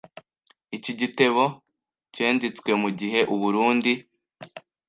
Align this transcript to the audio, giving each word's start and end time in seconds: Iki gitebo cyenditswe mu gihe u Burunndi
Iki 0.77 0.91
gitebo 0.99 1.43
cyenditswe 2.13 2.71
mu 2.81 2.89
gihe 2.99 3.19
u 3.33 3.35
Burunndi 3.41 3.93